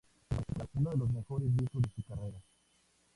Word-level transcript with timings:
Entre 0.03 0.37
sus 0.39 0.47
fanes 0.47 0.51
está 0.53 0.65
considerado 0.65 0.79
uno 0.79 0.89
de 0.89 0.97
los 0.97 1.13
mejores 1.13 1.55
discos 1.55 1.81
de 1.83 1.89
su 1.91 2.01
carrera. 2.07 2.41